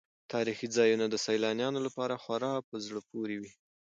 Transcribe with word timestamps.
تاریخي 0.33 0.67
ځایونه 0.77 1.05
د 1.09 1.15
سیلانیانو 1.25 1.79
لپاره 1.87 2.15
خورا 2.23 2.53
په 2.69 2.75
زړه 2.85 2.99
پورې 3.11 3.35
وي. 3.41 3.51